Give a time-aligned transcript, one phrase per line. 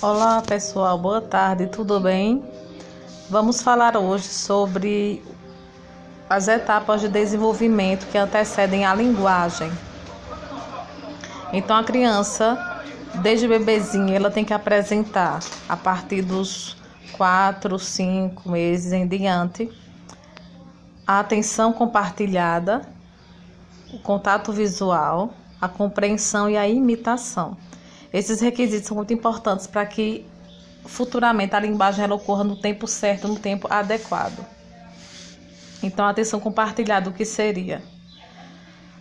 [0.00, 2.44] Olá pessoal, boa tarde, tudo bem?
[3.28, 5.20] Vamos falar hoje sobre
[6.30, 9.68] as etapas de desenvolvimento que antecedem a linguagem.
[11.52, 12.80] Então a criança,
[13.22, 16.76] desde bebezinha, ela tem que apresentar a partir dos
[17.16, 19.68] 4, 5 meses em diante
[21.04, 22.82] a atenção compartilhada,
[23.92, 27.56] o contato visual, a compreensão e a imitação.
[28.12, 30.24] Esses requisitos são muito importantes para que
[30.84, 34.44] futuramente a linguagem ela ocorra no tempo certo, no tempo adequado.
[35.82, 37.82] Então, a atenção compartilhada, o que seria?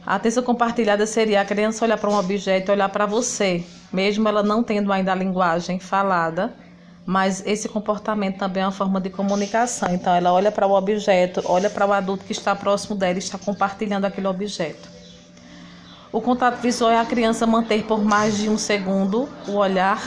[0.05, 4.27] A atenção compartilhada seria a criança olhar para um objeto e olhar para você, mesmo
[4.27, 6.53] ela não tendo ainda a linguagem falada,
[7.05, 9.89] mas esse comportamento também é uma forma de comunicação.
[9.93, 13.19] Então, ela olha para o objeto, olha para o adulto que está próximo dela e
[13.19, 14.96] está compartilhando aquele objeto.
[16.17, 20.01] O contato visual é a criança manter por mais de um segundo o olhar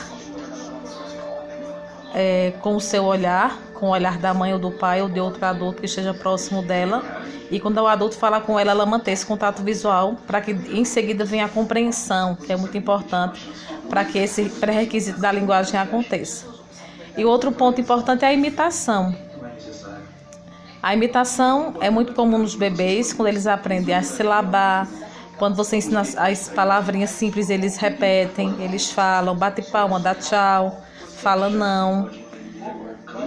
[2.12, 5.20] é, com o seu olhar, com o olhar da mãe ou do pai ou de
[5.20, 7.04] outro adulto que esteja próximo dela.
[7.48, 10.84] E quando o adulto fala com ela, ela manter esse contato visual para que em
[10.84, 13.48] seguida venha a compreensão, que é muito importante
[13.88, 16.44] para que esse pré-requisito da linguagem aconteça.
[17.16, 19.14] E outro ponto importante é a imitação.
[20.82, 24.88] A imitação é muito comum nos bebês, quando eles aprendem a silabar,
[25.40, 30.84] quando você ensina as palavrinhas simples, eles repetem, eles falam, bate palma, dá tchau,
[31.16, 32.10] fala não.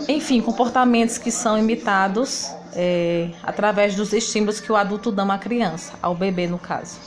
[0.08, 5.94] Enfim, comportamentos que são imitados é, através dos estímulos que o adulto dá à criança,
[6.04, 7.00] ao bebê no caso.